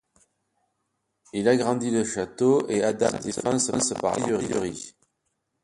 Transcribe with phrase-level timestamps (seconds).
[1.31, 4.95] Il agrandit le château et adapte sa défense par l'artillerie.